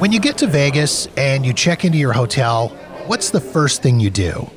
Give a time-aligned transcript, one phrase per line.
[0.00, 2.68] When you get to Vegas and you check into your hotel,
[3.06, 4.48] what's the first thing you do?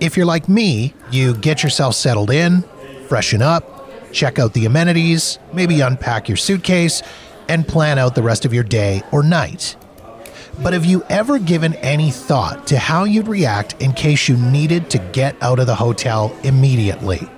[0.00, 2.64] If you're like me, you get yourself settled in,
[3.06, 7.04] freshen up, check out the amenities, maybe unpack your suitcase,
[7.48, 9.76] and plan out the rest of your day or night.
[10.60, 14.90] But have you ever given any thought to how you'd react in case you needed
[14.90, 17.28] to get out of the hotel immediately?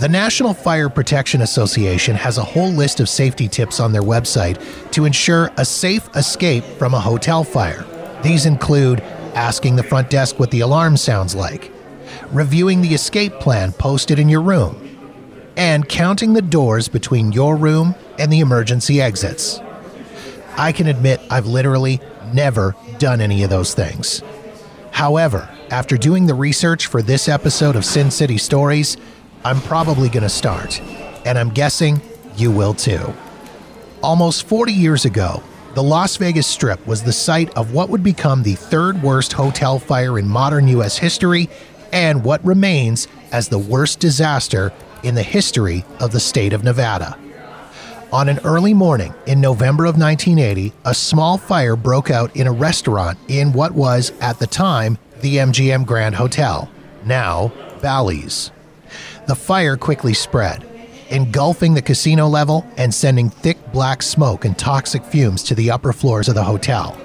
[0.00, 4.58] The National Fire Protection Association has a whole list of safety tips on their website
[4.92, 7.84] to ensure a safe escape from a hotel fire.
[8.22, 9.00] These include
[9.34, 11.70] asking the front desk what the alarm sounds like,
[12.32, 14.74] reviewing the escape plan posted in your room,
[15.58, 19.60] and counting the doors between your room and the emergency exits.
[20.56, 22.00] I can admit I've literally
[22.32, 24.22] never done any of those things.
[24.92, 28.96] However, after doing the research for this episode of Sin City Stories,
[29.42, 30.80] I'm probably going to start,
[31.24, 32.02] and I'm guessing
[32.36, 33.14] you will too.
[34.02, 35.42] Almost 40 years ago,
[35.74, 39.78] the Las Vegas Strip was the site of what would become the third worst hotel
[39.78, 40.98] fire in modern U.S.
[40.98, 41.48] history
[41.90, 44.72] and what remains as the worst disaster
[45.04, 47.16] in the history of the state of Nevada.
[48.12, 52.52] On an early morning in November of 1980, a small fire broke out in a
[52.52, 56.68] restaurant in what was, at the time, the MGM Grand Hotel,
[57.06, 58.50] now Bally's.
[59.26, 60.64] The fire quickly spread,
[61.10, 65.92] engulfing the casino level and sending thick black smoke and toxic fumes to the upper
[65.92, 67.00] floors of the hotel.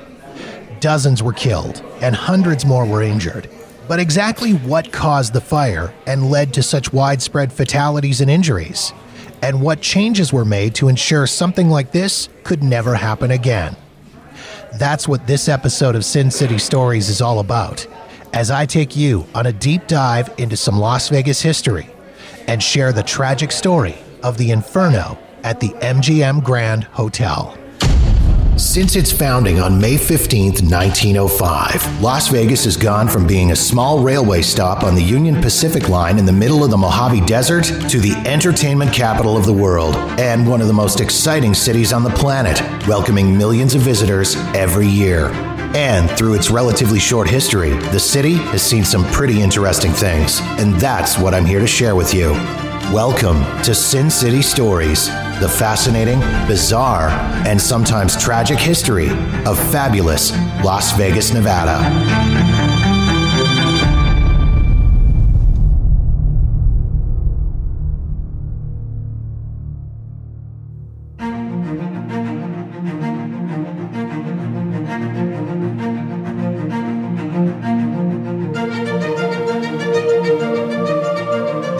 [0.80, 3.50] Dozens were killed, and hundreds more were injured.
[3.88, 8.94] But exactly what caused the fire and led to such widespread fatalities and injuries?
[9.42, 13.76] And what changes were made to ensure something like this could never happen again?
[14.80, 17.86] That's what this episode of Sin City Stories is all about,
[18.34, 21.90] as I take you on a deep dive into some Las Vegas history
[22.48, 27.58] and share the tragic story of the inferno at the MGM Grand Hotel.
[28.58, 34.02] Since its founding on May 15, 1905, Las Vegas has gone from being a small
[34.02, 38.00] railway stop on the Union Pacific Line in the middle of the Mojave Desert to
[38.00, 42.10] the entertainment capital of the world and one of the most exciting cities on the
[42.12, 45.55] planet, welcoming millions of visitors every year.
[45.74, 50.76] And through its relatively short history, the city has seen some pretty interesting things, and
[50.76, 52.32] that's what I'm here to share with you.
[52.94, 55.08] Welcome to Sin City Stories,
[55.40, 57.10] the fascinating, bizarre,
[57.48, 59.10] and sometimes tragic history
[59.46, 60.32] of fabulous
[60.64, 61.82] Las Vegas, Nevada.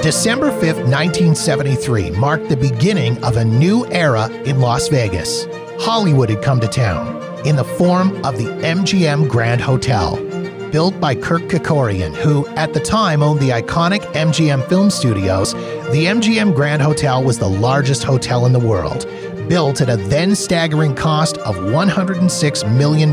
[0.06, 5.48] December 5th, 1973 marked the beginning of a new era in Las Vegas.
[5.80, 10.18] Hollywood had come to town in the form of the MGM Grand Hotel.
[10.70, 16.06] Built by Kirk Kerkorian, who at the time owned the iconic MGM Film Studios, the
[16.06, 19.08] MGM Grand Hotel was the largest hotel in the world,
[19.50, 23.10] built at a then staggering cost of $106 million,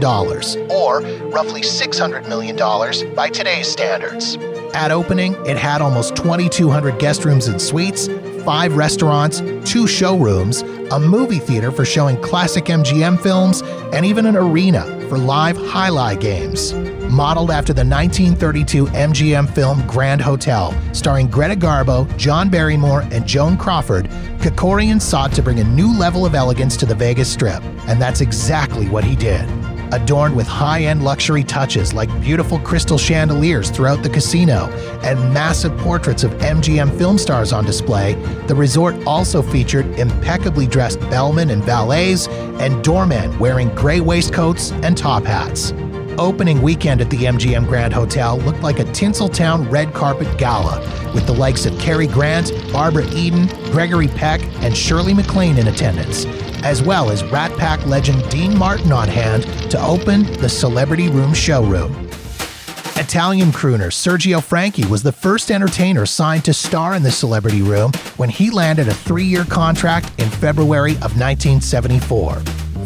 [0.71, 1.01] or
[1.31, 4.37] roughly $600 million by today's standards.
[4.75, 8.09] At opening, it had almost 2,200 guest rooms and suites,
[8.43, 13.63] five restaurants, two showrooms, a movie theater for showing classic MGM films,
[13.93, 16.73] and even an arena for live jai alai games.
[17.13, 23.59] Modeled after the 1932 MGM film Grand Hotel, starring Greta Garbo, John Barrymore, and Joan
[23.59, 24.07] Crawford,
[24.39, 28.23] Kerkorian sought to bring a new level of elegance to the Vegas Strip, and that's
[28.23, 29.47] exactly what he did
[29.93, 34.67] adorned with high end luxury touches like beautiful crystal chandeliers throughout the casino
[35.03, 38.15] and massive portraits of MGM film stars on display,
[38.47, 42.29] the resort also featured impeccably dressed bellmen and valets
[42.61, 45.73] and doormen wearing gray waistcoats and top hats.
[46.19, 50.79] Opening weekend at the MGM Grand Hotel looked like a Tinseltown red carpet gala,
[51.15, 56.27] with the likes of Cary Grant, Barbara Eden, Gregory Peck, and Shirley MacLaine in attendance,
[56.65, 61.35] as well as Rat Pack legend Dean Martin on hand to open the Celebrity Room
[61.35, 62.09] showroom.
[62.97, 67.91] Italian crooner Sergio Franchi was the first entertainer signed to star in the Celebrity Room
[68.17, 72.37] when he landed a three year contract in February of 1974.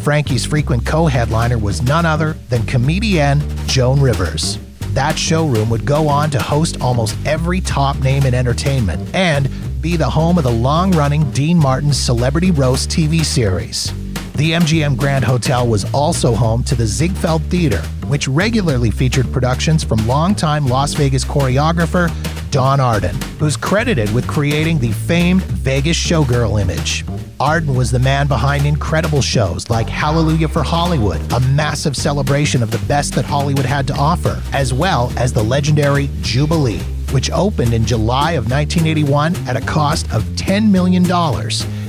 [0.01, 4.59] Franchi's frequent co headliner was none other than comedian Joan Rivers.
[4.95, 9.47] That showroom would go on to host almost every top name in entertainment and
[9.87, 13.93] be the home of the long running Dean Martin's Celebrity Roast TV series.
[14.33, 19.85] The MGM Grand Hotel was also home to the Ziegfeld Theater, which regularly featured productions
[19.85, 22.11] from longtime Las Vegas choreographer
[22.51, 27.05] Don Arden, who's credited with creating the famed Vegas showgirl image.
[27.39, 32.73] Arden was the man behind incredible shows like Hallelujah for Hollywood, a massive celebration of
[32.73, 36.81] the best that Hollywood had to offer, as well as the legendary Jubilee,
[37.13, 41.05] which opened in July of 1981 at a cost of $10 million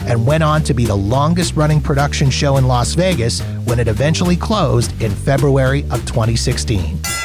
[0.07, 3.87] and went on to be the longest running production show in Las Vegas when it
[3.87, 7.16] eventually closed in February of 2016.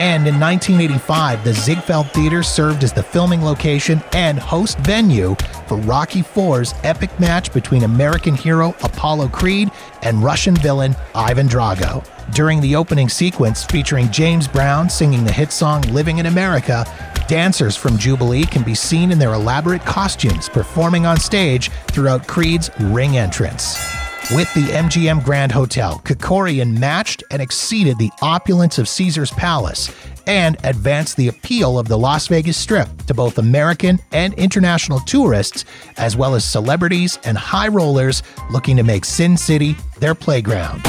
[0.00, 5.34] And in 1985, the Ziegfeld Theater served as the filming location and host venue
[5.66, 9.70] for Rocky IV's epic match between American hero Apollo Creed
[10.00, 12.02] and Russian villain Ivan Drago.
[12.32, 16.86] During the opening sequence featuring James Brown singing the hit song Living in America,
[17.28, 22.70] dancers from Jubilee can be seen in their elaborate costumes performing on stage throughout Creed's
[22.80, 23.99] ring entrance.
[24.32, 29.92] With the MGM Grand Hotel, Kerkorian matched and exceeded the opulence of Caesar's Palace
[30.24, 35.64] and advanced the appeal of the Las Vegas Strip to both American and international tourists,
[35.96, 38.22] as well as celebrities and high rollers
[38.52, 40.80] looking to make Sin City their playground.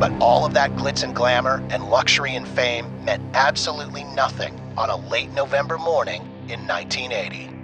[0.00, 4.90] But all of that glitz and glamour and luxury and fame meant absolutely nothing on
[4.90, 7.59] a late November morning in 1980.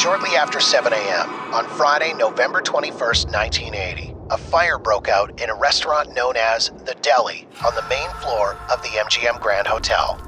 [0.00, 5.54] Shortly after 7 a.m., on Friday, November 21st, 1980, a fire broke out in a
[5.54, 10.18] restaurant known as The Deli on the main floor of the MGM Grand Hotel.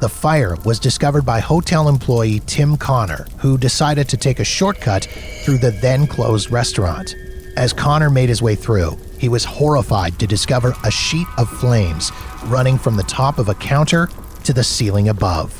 [0.00, 5.04] The fire was discovered by hotel employee Tim Connor, who decided to take a shortcut
[5.44, 7.14] through the then closed restaurant.
[7.56, 12.10] As Connor made his way through, he was horrified to discover a sheet of flames
[12.46, 14.08] running from the top of a counter
[14.42, 15.59] to the ceiling above.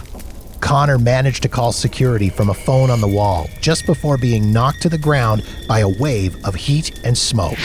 [0.61, 4.83] Connor managed to call security from a phone on the wall just before being knocked
[4.83, 7.59] to the ground by a wave of heat and smoke.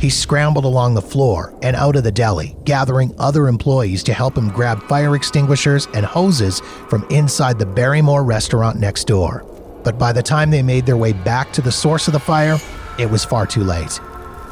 [0.00, 4.36] He scrambled along the floor and out of the deli, gathering other employees to help
[4.36, 9.44] him grab fire extinguishers and hoses from inside the Barrymore restaurant next door.
[9.84, 12.58] But by the time they made their way back to the source of the fire,
[12.98, 14.00] it was far too late.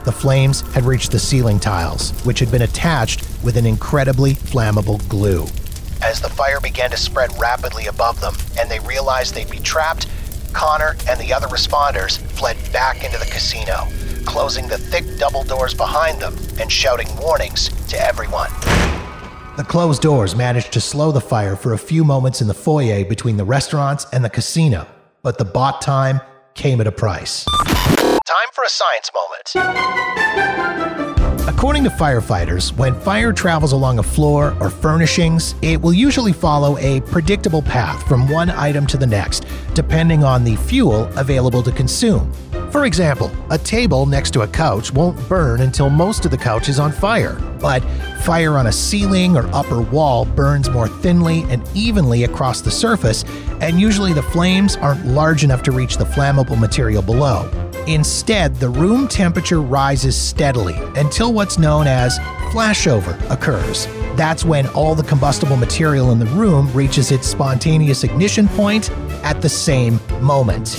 [0.05, 5.07] The flames had reached the ceiling tiles, which had been attached with an incredibly flammable
[5.09, 5.47] glue.
[6.05, 10.07] As the fire began to spread rapidly above them and they realized they'd be trapped,
[10.53, 13.89] Connor and the other responders fled back into the casino,
[14.27, 18.51] closing the thick double doors behind them and shouting warnings to everyone.
[19.57, 23.03] The closed doors managed to slow the fire for a few moments in the foyer
[23.07, 24.87] between the restaurants and the casino,
[25.23, 26.21] but the bought time
[26.53, 27.47] came at a price.
[27.47, 31.04] Time for a science moment.
[31.47, 36.79] According to firefighters, when fire travels along a floor or furnishings, it will usually follow
[36.79, 39.45] a predictable path from one item to the next,
[39.75, 42.33] depending on the fuel available to consume.
[42.71, 46.71] For example, a table next to a couch won't burn until most of the couch
[46.71, 47.85] is on fire, but
[48.23, 53.23] fire on a ceiling or upper wall burns more thinly and evenly across the surface,
[53.61, 57.51] and usually the flames aren't large enough to reach the flammable material below.
[57.87, 62.19] Instead, the room temperature rises steadily until what's known as
[62.51, 63.87] flashover occurs.
[64.17, 68.91] That's when all the combustible material in the room reaches its spontaneous ignition point
[69.23, 70.77] at the same moment.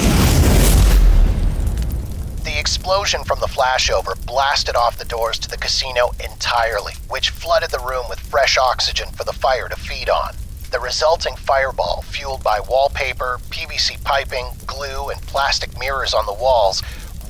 [2.43, 7.69] The explosion from the flashover blasted off the doors to the casino entirely, which flooded
[7.69, 10.33] the room with fresh oxygen for the fire to feed on.
[10.75, 16.83] The resulting fireball, fueled by wallpaper, PVC piping, glue, and plastic mirrors on the walls,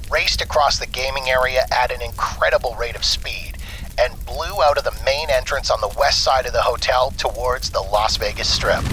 [0.10, 3.58] raced across the gaming area at an incredible rate of speed
[4.00, 7.70] and blew out of the main entrance on the west side of the hotel towards
[7.70, 8.84] the Las Vegas Strip.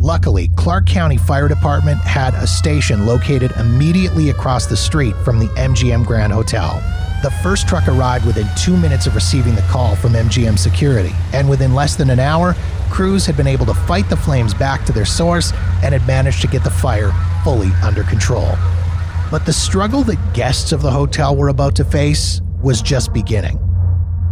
[0.00, 5.48] Luckily, Clark County Fire Department had a station located immediately across the street from the
[5.48, 6.82] MGM Grand Hotel.
[7.22, 11.50] The first truck arrived within two minutes of receiving the call from MGM Security, and
[11.50, 12.54] within less than an hour,
[12.88, 16.40] crews had been able to fight the flames back to their source and had managed
[16.40, 17.12] to get the fire
[17.44, 18.54] fully under control.
[19.30, 23.58] But the struggle that guests of the hotel were about to face was just beginning.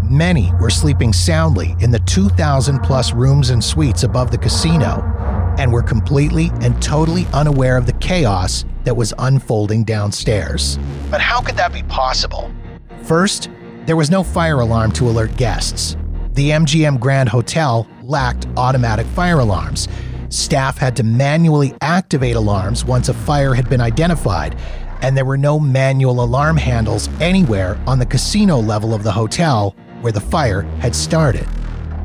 [0.03, 5.03] Many were sleeping soundly in the 2,000 plus rooms and suites above the casino
[5.59, 10.79] and were completely and totally unaware of the chaos that was unfolding downstairs.
[11.11, 12.51] But how could that be possible?
[13.09, 13.49] First,
[13.87, 15.97] there was no fire alarm to alert guests.
[16.35, 19.89] The MGM Grand Hotel lacked automatic fire alarms.
[20.29, 24.59] Staff had to manually activate alarms once a fire had been identified,
[25.01, 29.75] and there were no manual alarm handles anywhere on the casino level of the hotel
[30.03, 31.49] where the fire had started.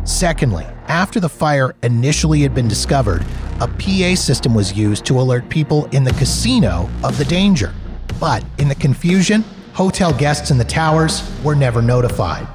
[0.05, 3.25] Secondly, After the fire initially had been discovered,
[3.59, 7.73] a PA system was used to alert people in the casino of the danger.
[8.21, 9.43] But in the confusion,
[9.73, 12.47] hotel guests in the towers were never notified.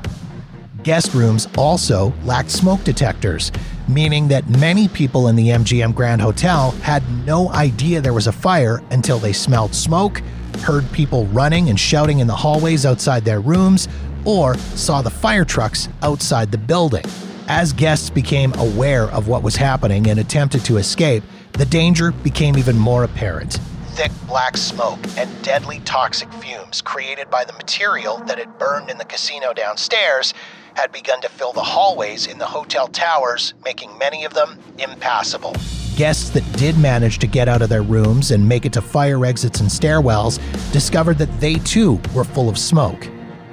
[0.84, 3.50] Guest rooms also lacked smoke detectors,
[3.88, 8.32] meaning that many people in the MGM Grand Hotel had no idea there was a
[8.32, 10.22] fire until they smelled smoke,
[10.60, 13.88] heard people running and shouting in the hallways outside their rooms,
[14.24, 17.04] or saw the fire trucks outside the building.
[17.48, 22.56] As guests became aware of what was happening and attempted to escape, the danger became
[22.56, 23.58] even more apparent.
[23.98, 28.96] Thick black smoke and deadly toxic fumes created by the material that had burned in
[28.96, 30.34] the casino downstairs
[30.74, 35.52] had begun to fill the hallways in the hotel towers, making many of them impassable.
[35.96, 39.26] Guests that did manage to get out of their rooms and make it to fire
[39.26, 40.38] exits and stairwells
[40.70, 43.08] discovered that they too were full of smoke.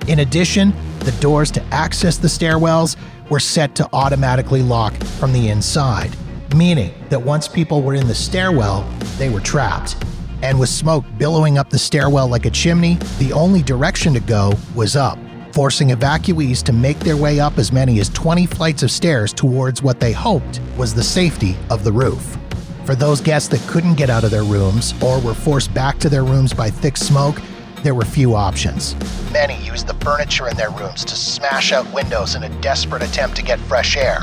[0.08, 2.98] In addition, the doors to access the stairwells
[3.32, 6.16] were set to automatically lock from the inside,
[6.56, 8.88] meaning that once people were in the stairwell,
[9.18, 9.96] they were trapped.
[10.42, 14.54] And with smoke billowing up the stairwell like a chimney, the only direction to go
[14.74, 15.18] was up,
[15.54, 19.82] forcing evacuees to make their way up as many as 20 flights of stairs towards
[19.82, 22.38] what they hoped was the safety of the roof.
[22.86, 26.10] For those guests that couldn't get out of their rooms or were forced back to
[26.10, 27.42] their rooms by thick smoke,
[27.82, 28.96] there were few options.
[29.32, 33.36] Many used the furniture in their rooms to smash out windows in a desperate attempt
[33.38, 34.20] to get fresh air.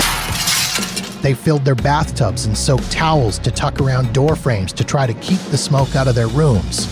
[1.23, 5.15] They filled their bathtubs and soaked towels to tuck around door frames to try to
[5.15, 6.89] keep the smoke out of their rooms.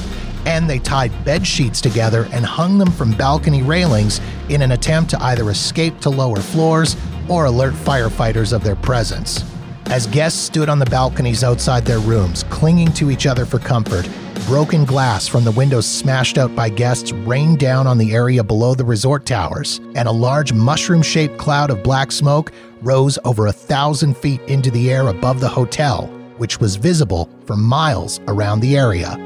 [0.46, 5.10] And they tied bed sheets together and hung them from balcony railings in an attempt
[5.10, 6.96] to either escape to lower floors
[7.28, 9.44] or alert firefighters of their presence.
[9.86, 14.08] As guests stood on the balconies outside their rooms, clinging to each other for comfort,
[14.46, 18.74] broken glass from the windows smashed out by guests rained down on the area below
[18.74, 23.52] the resort towers, and a large mushroom shaped cloud of black smoke rose over a
[23.52, 26.06] thousand feet into the air above the hotel,
[26.36, 29.16] which was visible for miles around the area.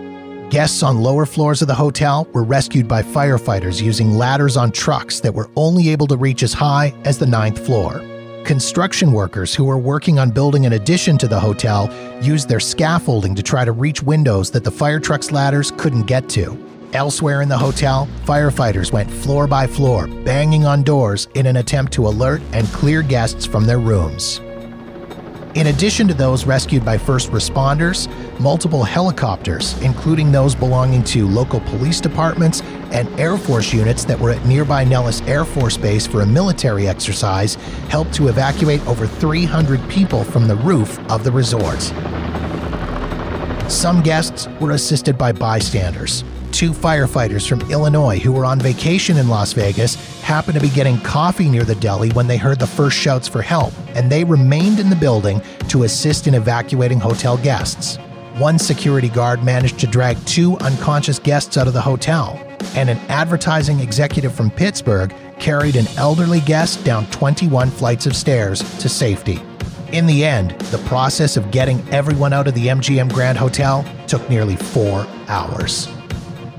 [0.50, 5.20] Guests on lower floors of the hotel were rescued by firefighters using ladders on trucks
[5.20, 8.02] that were only able to reach as high as the ninth floor.
[8.44, 11.90] Construction workers who were working on building an addition to the hotel
[12.22, 16.28] used their scaffolding to try to reach windows that the fire truck's ladders couldn't get
[16.28, 16.52] to.
[16.94, 21.92] Elsewhere in the hotel, firefighters went floor by floor, banging on doors in an attempt
[21.94, 24.38] to alert and clear guests from their rooms.
[25.56, 28.08] In addition to those rescued by first responders,
[28.38, 32.60] multiple helicopters, including those belonging to local police departments
[32.92, 36.86] and Air Force units that were at nearby Nellis Air Force Base for a military
[36.86, 37.56] exercise,
[37.88, 41.82] helped to evacuate over 300 people from the roof of the resort.
[43.68, 46.22] Some guests were assisted by bystanders,
[46.54, 51.00] two firefighters from Illinois who were on vacation in Las Vegas happened to be getting
[51.00, 54.78] coffee near the deli when they heard the first shouts for help, and they remained
[54.78, 57.96] in the building to assist in evacuating hotel guests.
[58.38, 62.40] One security guard managed to drag two unconscious guests out of the hotel,
[62.76, 68.60] and an advertising executive from Pittsburgh carried an elderly guest down 21 flights of stairs
[68.78, 69.42] to safety.
[69.92, 74.28] In the end, the process of getting everyone out of the MGM Grand Hotel took
[74.30, 75.93] nearly four hours.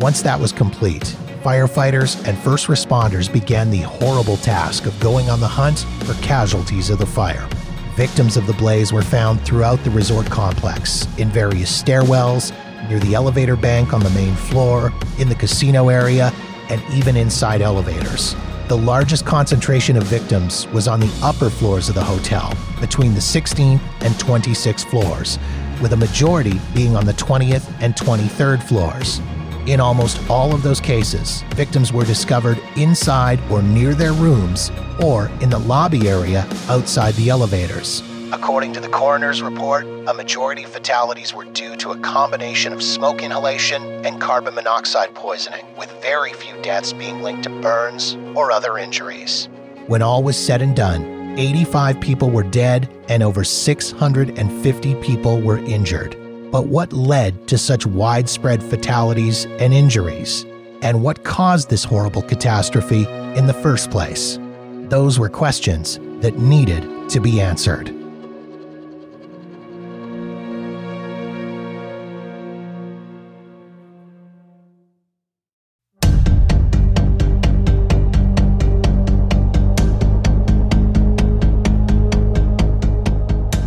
[0.02, 5.40] Once that was complete, firefighters and first responders began the horrible task of going on
[5.40, 7.48] the hunt for casualties of the fire.
[7.96, 12.52] Victims of the blaze were found throughout the resort complex, in various stairwells,
[12.90, 16.34] near the elevator bank on the main floor, in the casino area,
[16.70, 18.36] and even inside elevators.
[18.68, 23.22] The largest concentration of victims was on the upper floors of the hotel, between the
[23.22, 25.40] 16th and 26th floors,
[25.82, 29.22] with a majority being on the 20th and 23rd floors.
[29.68, 34.72] In almost all of those cases, victims were discovered inside or near their rooms
[35.04, 38.04] or in the lobby area outside the elevators.
[38.32, 42.84] According to the coroner's report, a majority of fatalities were due to a combination of
[42.84, 48.52] smoke inhalation and carbon monoxide poisoning, with very few deaths being linked to burns or
[48.52, 49.50] other injuries.
[49.88, 55.58] When all was said and done, 85 people were dead and over 650 people were
[55.58, 56.16] injured.
[56.56, 60.46] But what led to such widespread fatalities and injuries?
[60.82, 63.04] And what caused this horrible catastrophe
[63.38, 64.40] in the first place?
[64.84, 67.94] Those were questions that needed to be answered.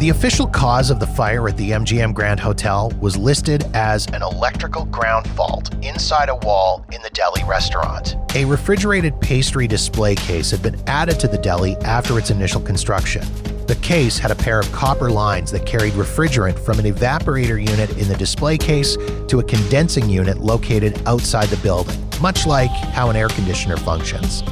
[0.08, 4.22] The official cause of the fire at the MGM Grand Hotel was listed as an
[4.22, 8.16] electrical ground fault inside a wall in the deli restaurant.
[8.34, 13.22] A refrigerated pastry display case had been added to the deli after its initial construction.
[13.66, 17.90] The case had a pair of copper lines that carried refrigerant from an evaporator unit
[17.98, 18.96] in the display case
[19.26, 24.42] to a condensing unit located outside the building, much like how an air conditioner functions.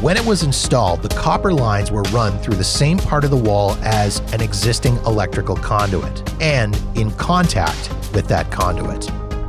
[0.00, 3.36] When it was installed, the copper lines were run through the same part of the
[3.36, 9.00] wall as an existing electrical conduit and in contact with that conduit.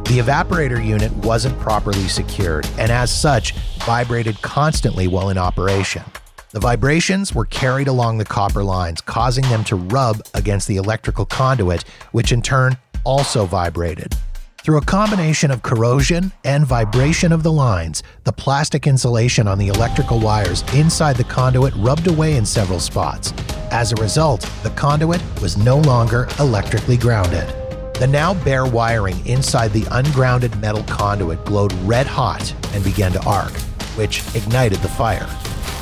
[0.07, 3.51] The evaporator unit wasn't properly secured and, as such,
[3.85, 6.01] vibrated constantly while in operation.
[6.49, 11.27] The vibrations were carried along the copper lines, causing them to rub against the electrical
[11.27, 14.15] conduit, which in turn also vibrated.
[14.61, 19.69] Through a combination of corrosion and vibration of the lines, the plastic insulation on the
[19.69, 23.33] electrical wires inside the conduit rubbed away in several spots.
[23.71, 27.47] As a result, the conduit was no longer electrically grounded.
[27.95, 33.23] The now bare wiring inside the ungrounded metal conduit glowed red hot and began to
[33.23, 33.53] arc,
[33.95, 35.29] which ignited the fire.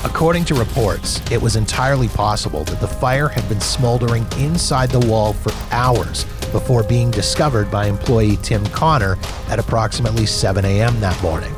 [0.03, 5.05] According to reports, it was entirely possible that the fire had been smoldering inside the
[5.07, 9.17] wall for hours before being discovered by employee Tim Connor
[9.49, 10.99] at approximately 7 a.m.
[10.99, 11.53] that morning.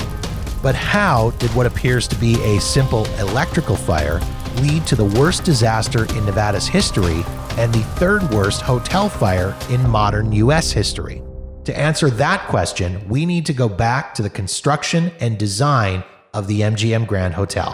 [0.62, 4.20] But how did what appears to be a simple electrical fire
[4.58, 7.24] lead to the worst disaster in Nevada's history
[7.58, 10.72] and the third worst hotel fire in modern U.S.
[10.72, 11.22] history?
[11.66, 16.04] To answer that question, we need to go back to the construction and design
[16.34, 17.72] of the MGM Grand Hotel.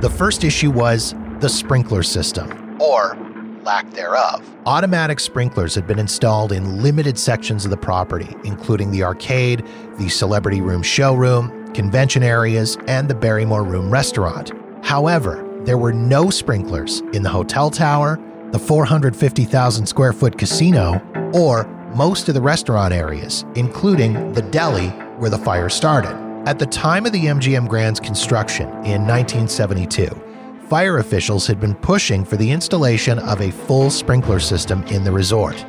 [0.00, 3.16] The first issue was the sprinkler system, or
[3.68, 4.42] lack thereof.
[4.64, 9.62] Automatic sprinklers had been installed in limited sections of the property, including the arcade,
[9.98, 14.52] the Celebrity Room showroom, convention areas, and the Barrymore Room restaurant.
[14.82, 18.18] However, there were no sprinklers in the hotel tower,
[18.52, 21.02] the 450,000 square foot casino,
[21.34, 26.16] or most of the restaurant areas, including the deli where the fire started.
[26.48, 30.06] At the time of the MGM Grand's construction in 1972,
[30.68, 35.10] fire officials had been pushing for the installation of a full sprinkler system in the
[35.10, 35.64] resort.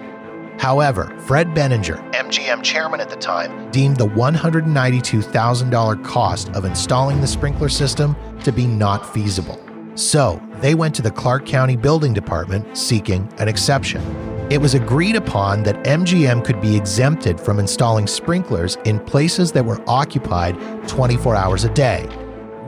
[0.59, 7.27] However, Fred Benninger, MGM chairman at the time, deemed the $192,000 cost of installing the
[7.27, 9.57] sprinkler system to be not feasible.
[9.95, 14.01] So, they went to the Clark County Building Department seeking an exception.
[14.49, 19.63] It was agreed upon that MGM could be exempted from installing sprinklers in places that
[19.63, 20.57] were occupied
[20.89, 22.05] 24 hours a day.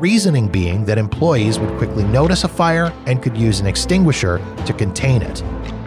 [0.01, 4.73] Reasoning being that employees would quickly notice a fire and could use an extinguisher to
[4.73, 5.41] contain it.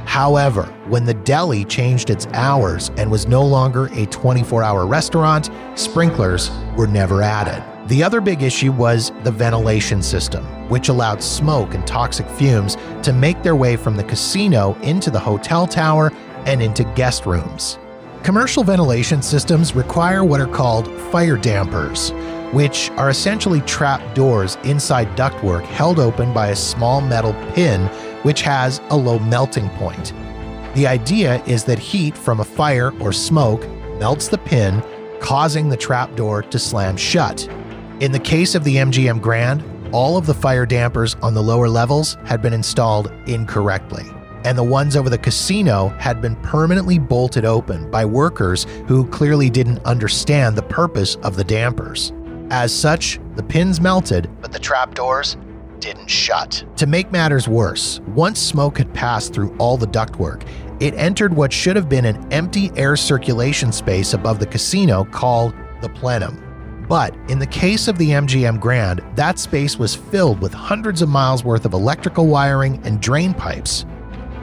[0.06, 5.50] However, when the deli changed its hours and was no longer a 24 hour restaurant,
[5.74, 7.60] sprinklers were never added.
[7.88, 13.12] The other big issue was the ventilation system, which allowed smoke and toxic fumes to
[13.12, 16.12] make their way from the casino into the hotel tower
[16.46, 17.80] and into guest rooms.
[18.24, 22.10] Commercial ventilation systems require what are called fire dampers,
[22.54, 27.86] which are essentially trap doors inside ductwork held open by a small metal pin
[28.22, 30.14] which has a low melting point.
[30.74, 34.82] The idea is that heat from a fire or smoke melts the pin,
[35.20, 37.46] causing the trap door to slam shut.
[38.00, 41.68] In the case of the MGM Grand, all of the fire dampers on the lower
[41.68, 44.06] levels had been installed incorrectly,
[44.44, 49.50] and the ones over the casino had been permanently bolted open by workers who clearly
[49.50, 52.12] didn't understand the purpose of the dampers.
[52.50, 55.36] As such, the pins melted, but the trapdoors
[55.80, 56.64] didn't shut.
[56.76, 60.46] To make matters worse, once smoke had passed through all the ductwork,
[60.80, 65.54] it entered what should have been an empty air circulation space above the casino called
[65.80, 66.40] the plenum.
[66.88, 71.08] But in the case of the MGM Grand, that space was filled with hundreds of
[71.08, 73.86] miles worth of electrical wiring and drain pipes.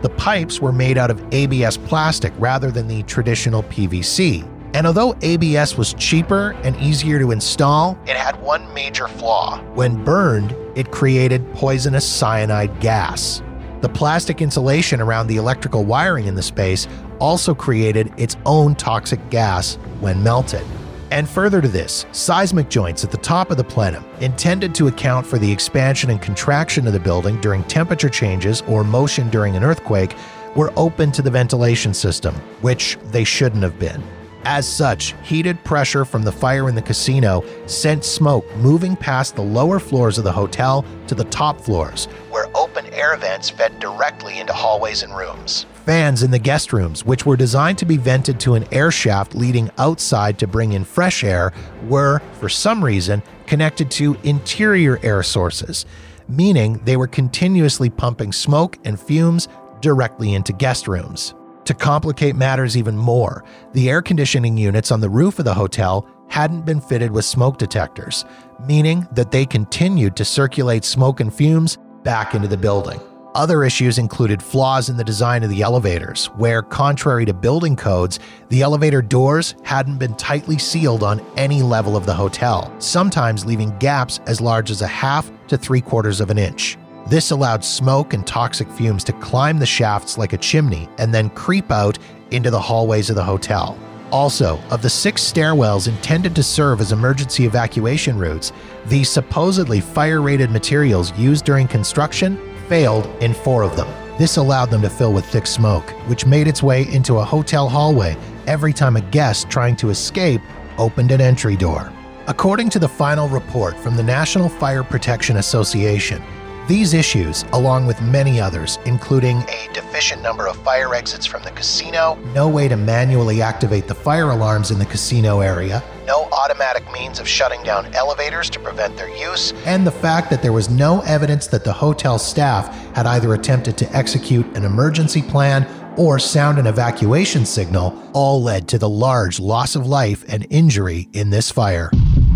[0.02, 4.48] The pipes were made out of ABS plastic rather than the traditional PVC.
[4.74, 9.62] And although ABS was cheaper and easier to install, it had one major flaw.
[9.74, 13.44] When burned, it created poisonous cyanide gas.
[13.82, 16.88] The plastic insulation around the electrical wiring in the space
[17.20, 20.66] also created its own toxic gas when melted.
[21.12, 25.28] And further to this, seismic joints at the top of the plenum, intended to account
[25.28, 29.64] for the expansion and contraction of the building during temperature changes or motion during an
[29.64, 30.16] earthquake,
[30.56, 34.02] were open to the ventilation system, which they shouldn't have been.
[34.46, 39.44] As such, heated pressure from the fire in the casino sent smoke moving past the
[39.44, 44.40] lower floors of the hotel to the top floors, where open air vents fed directly
[44.40, 45.66] into hallways and rooms.
[45.86, 49.34] Fans in the guest rooms, which were designed to be vented to an air shaft
[49.34, 51.52] leading outside to bring in fresh air,
[51.88, 55.88] were, for some reason, connected to interior air sources,
[56.28, 59.48] meaning they were continuously pumping smoke and fumes
[59.80, 61.34] directly into guest rooms.
[61.66, 66.08] To complicate matters even more, the air conditioning units on the roof of the hotel
[66.30, 68.24] hadn't been fitted with smoke detectors,
[68.68, 73.02] meaning that they continued to circulate smoke and fumes back into the building.
[73.34, 78.20] Other issues included flaws in the design of the elevators, where, contrary to building codes,
[78.50, 83.78] the elevator doors hadn't been tightly sealed on any level of the hotel, sometimes leaving
[83.78, 86.78] gaps as large as a half to three quarters of an inch.
[87.08, 91.30] This allowed smoke and toxic fumes to climb the shafts like a chimney and then
[91.30, 91.98] creep out
[92.32, 93.80] into the hallways of the hotel.
[94.12, 98.52] Also, of the six stairwells intended to serve as emergency evacuation routes,
[98.88, 102.38] the supposedly fire rated materials used during construction
[102.72, 103.90] failed in four of them.
[104.18, 107.68] This allowed them to fill with thick smoke, which made its way into a hotel
[107.68, 108.16] hallway
[108.48, 110.42] every time a guest trying to escape
[110.78, 111.92] opened an entry door.
[112.28, 116.24] According to the final report from the National Fire Protection Association,
[116.68, 121.52] these issues, along with many others, including a deficient number of fire exits from the
[121.52, 126.90] casino, no way to manually activate the fire alarms in the casino area, no automatic
[126.92, 130.70] means of shutting down elevators to prevent their use, and the fact that there was
[130.70, 136.20] no evidence that the hotel staff had either attempted to execute an emergency plan or
[136.20, 141.30] sound an evacuation signal, all led to the large loss of life and injury in
[141.30, 141.92] this fire.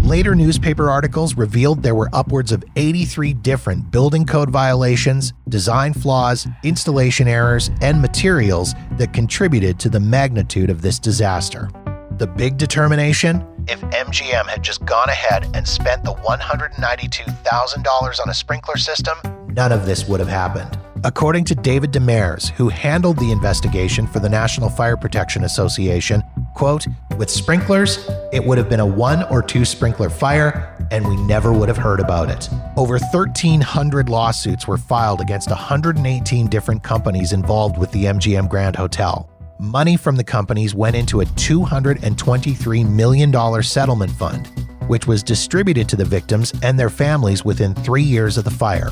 [0.05, 6.45] Later newspaper articles revealed there were upwards of 83 different building code violations, design flaws,
[6.63, 11.71] installation errors, and materials that contributed to the magnitude of this disaster.
[12.19, 13.43] The big determination?
[13.67, 19.71] If MGM had just gone ahead and spent the $192,000 on a sprinkler system, none
[19.71, 20.77] of this would have happened.
[21.05, 26.23] According to David Demers, who handled the investigation for the National Fire Protection Association,
[26.55, 26.87] quote,
[27.19, 31.53] with sprinklers, it would have been a one or two sprinkler fire and we never
[31.53, 32.49] would have heard about it.
[32.75, 39.29] Over 1,300 lawsuits were filed against 118 different companies involved with the MGM Grand Hotel.
[39.59, 44.47] Money from the companies went into a $223 million settlement fund,
[44.87, 48.89] which was distributed to the victims and their families within three years of the fire.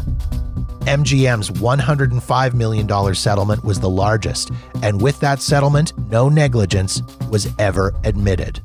[0.86, 7.93] MGM's $105 million settlement was the largest, and with that settlement, no negligence was ever
[8.04, 8.62] admitted.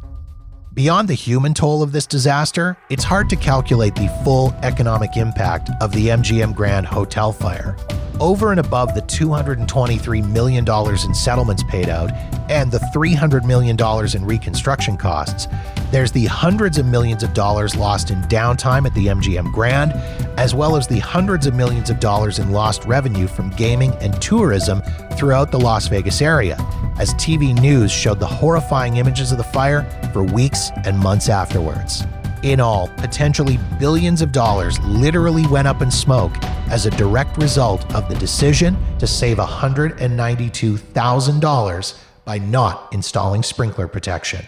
[0.74, 5.70] Beyond the human toll of this disaster, it's hard to calculate the full economic impact
[5.80, 7.76] of the MGM Grand Hotel fire.
[8.20, 12.10] Over and above the $223 million in settlements paid out
[12.50, 13.76] and the $300 million
[14.16, 15.46] in reconstruction costs,
[15.92, 19.92] there's the hundreds of millions of dollars lost in downtime at the MGM Grand,
[20.36, 24.20] as well as the hundreds of millions of dollars in lost revenue from gaming and
[24.20, 26.56] tourism throughout the Las Vegas area,
[26.98, 32.04] as TV news showed the horrifying images of the fire for weeks and months afterwards.
[32.42, 36.34] In all, potentially billions of dollars literally went up in smoke
[36.70, 44.46] as a direct result of the decision to save $192,000 by not installing sprinkler protection.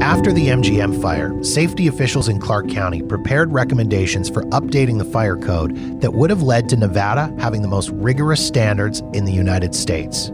[0.00, 5.36] After the MGM fire, safety officials in Clark County prepared recommendations for updating the fire
[5.36, 9.74] code that would have led to Nevada having the most rigorous standards in the United
[9.74, 10.30] States.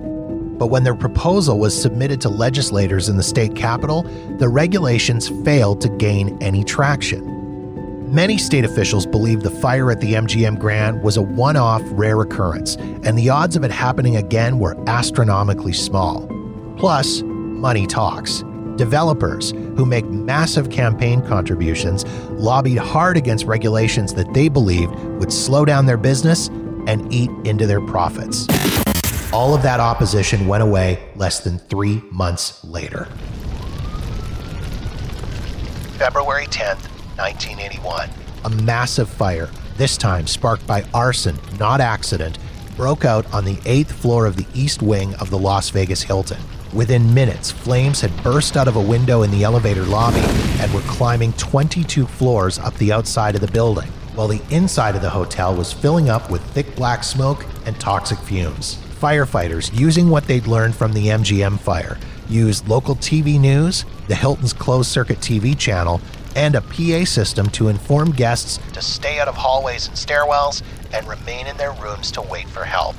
[0.59, 4.03] But when their proposal was submitted to legislators in the state capitol,
[4.39, 7.37] the regulations failed to gain any traction.
[8.13, 12.21] Many state officials believed the fire at the MGM Grand was a one off rare
[12.23, 16.27] occurrence, and the odds of it happening again were astronomically small.
[16.79, 18.43] Plus, money talks.
[18.77, 25.67] Developers, who make massive campaign contributions, lobbied hard against regulations that they believed would slow
[25.67, 26.49] down their business
[26.87, 28.47] and eat into their profits.
[29.31, 33.09] All of that opposition went away less than three months later.
[35.99, 36.89] February 10th,
[37.19, 38.09] 1981.
[38.47, 42.39] A massive fire, this time sparked by arson, not accident,
[42.75, 46.41] broke out on the eighth floor of the east wing of the Las Vegas Hilton.
[46.73, 50.21] Within minutes, flames had burst out of a window in the elevator lobby
[50.61, 55.03] and were climbing 22 floors up the outside of the building, while the inside of
[55.03, 58.79] the hotel was filling up with thick black smoke and toxic fumes.
[58.99, 61.97] Firefighters, using what they'd learned from the MGM fire,
[62.29, 66.01] used local TV news, the Hilton's closed circuit TV channel,
[66.35, 71.07] and a PA system to inform guests to stay out of hallways and stairwells and
[71.07, 72.97] remain in their rooms to wait for help.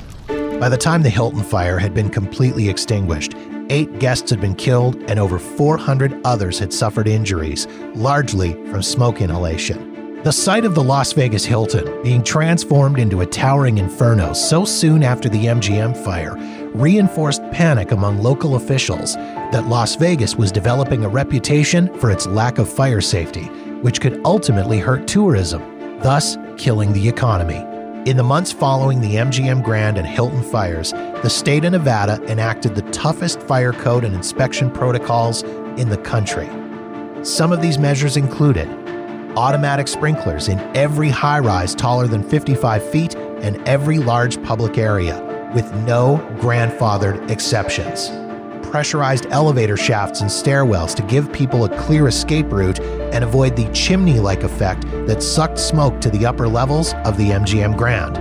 [0.60, 3.34] By the time the Hilton fire had been completely extinguished,
[3.70, 9.22] eight guests had been killed and over 400 others had suffered injuries, largely from smoke
[9.22, 9.89] inhalation.
[10.26, 15.02] The sight of the Las Vegas Hilton, being transformed into a towering inferno so soon
[15.02, 16.36] after the MGM fire,
[16.74, 22.58] reinforced panic among local officials that Las Vegas was developing a reputation for its lack
[22.58, 23.46] of fire safety,
[23.82, 25.62] which could ultimately hurt tourism,
[26.02, 27.66] thus killing the economy.
[28.10, 32.76] In the months following the MGM Grand and Hilton fires, the state of Nevada enacted
[32.76, 35.44] the toughest fire code and inspection protocols
[35.78, 36.50] in the country.
[37.24, 38.68] Some of these measures included
[39.38, 45.52] automatic sprinklers in every high rise taller than 55 feet and every large public area,
[45.54, 48.10] with no grandfathered exceptions.
[48.68, 53.68] Pressurized elevator shafts and stairwells to give people a clear escape route and avoid the
[53.74, 58.18] chimney like effect that sucked smoke to the upper levels of the MGM Grand.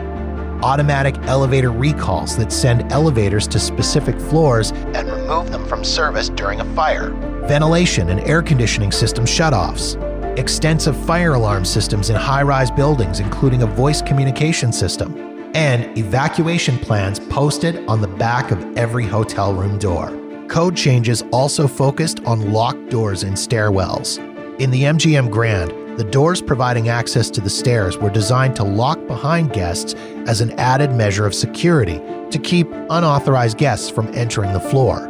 [0.64, 6.60] Automatic elevator recalls that send elevators to specific floors and remove them from service during
[6.60, 7.10] a fire.
[7.46, 10.02] Ventilation and air conditioning system shutoffs
[10.38, 16.78] extensive fire alarm systems in high rise buildings, including a voice communication system, and evacuation
[16.78, 20.16] plans posted on the back of every hotel room door.
[20.48, 24.18] Code changes also focused on locked doors in stairwells.
[24.60, 29.04] In the MGM Grand, the doors providing access to the stairs were designed to lock
[29.08, 29.94] behind guests
[30.28, 31.98] as an added measure of security
[32.30, 35.08] to keep unauthorized guests from entering the floor.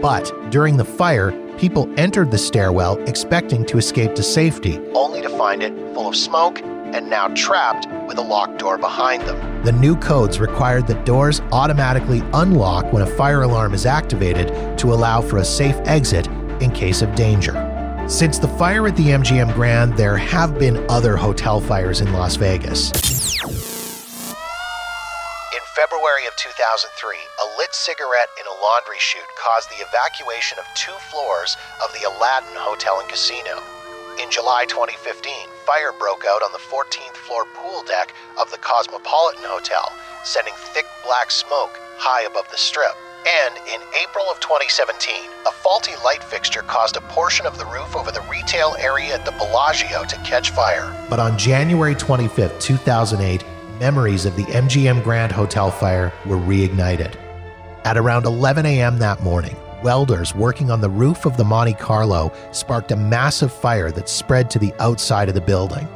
[0.00, 5.28] But during the fire, people entered the stairwell expecting to escape to safety, only to
[5.30, 9.62] find it full of smoke and now trapped with a locked door behind them.
[9.62, 14.92] The new codes required that doors automatically unlock when a fire alarm is activated to
[14.92, 16.26] allow for a safe exit
[16.60, 17.52] in case of danger.
[18.06, 22.36] Since the fire at the MGM Grand, there have been other hotel fires in Las
[22.36, 22.92] Vegas.
[25.74, 26.86] February of 2003,
[27.18, 32.06] a lit cigarette in a laundry chute caused the evacuation of two floors of the
[32.06, 33.58] Aladdin Hotel and Casino.
[34.22, 35.34] In July 2015,
[35.66, 39.90] fire broke out on the 14th floor pool deck of the Cosmopolitan Hotel,
[40.22, 42.94] sending thick black smoke high above the strip.
[43.26, 47.96] And in April of 2017, a faulty light fixture caused a portion of the roof
[47.96, 50.94] over the retail area at the Bellagio to catch fire.
[51.10, 53.42] But on January 25, 2008,
[53.84, 57.16] memories of the MGM Grand Hotel fire were reignited.
[57.84, 58.96] At around 11 a.m.
[58.96, 63.90] that morning, welders working on the roof of the Monte Carlo sparked a massive fire
[63.90, 65.86] that spread to the outside of the building.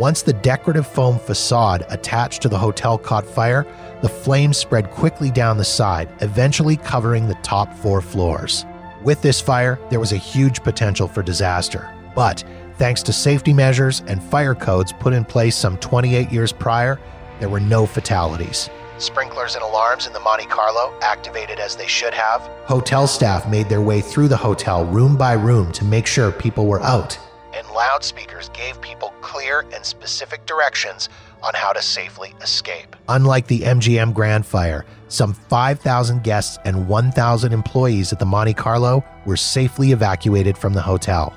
[0.00, 3.64] Once the decorative foam facade attached to the hotel caught fire,
[4.00, 8.66] the flames spread quickly down the side, eventually covering the top four floors.
[9.04, 11.88] With this fire, there was a huge potential for disaster.
[12.16, 12.42] But
[12.82, 16.98] Thanks to safety measures and fire codes put in place some 28 years prior,
[17.38, 18.68] there were no fatalities.
[18.98, 22.40] Sprinklers and alarms in the Monte Carlo activated as they should have.
[22.64, 26.66] Hotel staff made their way through the hotel room by room to make sure people
[26.66, 27.16] were out.
[27.54, 31.08] And loudspeakers gave people clear and specific directions
[31.40, 32.96] on how to safely escape.
[33.08, 39.04] Unlike the MGM Grand Fire, some 5,000 guests and 1,000 employees at the Monte Carlo
[39.24, 41.32] were safely evacuated from the hotel.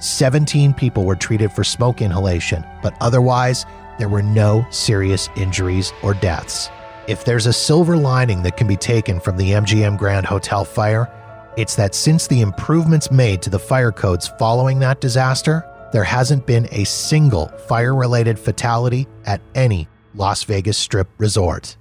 [0.00, 3.66] 17 people were treated for smoke inhalation, but otherwise,
[3.98, 6.70] there were no serious injuries or deaths.
[7.06, 11.10] If there's a silver lining that can be taken from the MGM Grand Hotel fire,
[11.56, 16.46] it's that since the improvements made to the fire codes following that disaster, there hasn't
[16.46, 21.76] been a single fire related fatality at any Las Vegas Strip resort.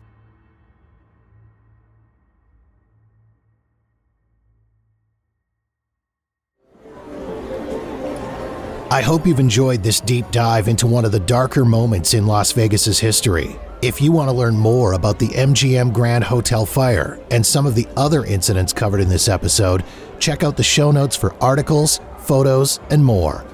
[8.92, 12.52] I hope you've enjoyed this deep dive into one of the darker moments in Las
[12.54, 13.56] Vegas's history.
[13.84, 17.76] If you want to learn more about the MGM Grand Hotel fire and some of
[17.76, 19.84] the other incidents covered in this episode,
[20.18, 23.46] check out the show notes for articles, photos, and more.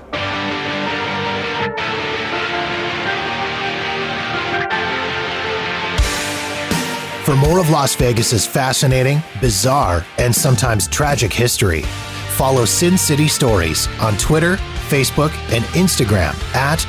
[7.26, 11.82] For more of Las Vegas's fascinating, bizarre, and sometimes tragic history,
[12.38, 16.80] follow Sin City Stories on Twitter, Facebook, and Instagram at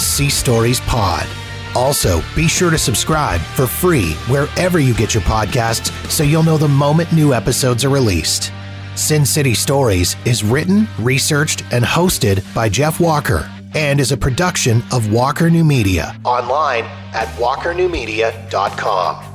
[0.00, 1.26] SC Stories Pod.
[1.74, 6.56] Also, be sure to subscribe for free wherever you get your podcasts so you'll know
[6.56, 8.52] the moment new episodes are released.
[8.94, 14.82] Sin City Stories is written, researched, and hosted by Jeff Walker and is a production
[14.92, 19.33] of Walker New Media online at walkernewmedia.com.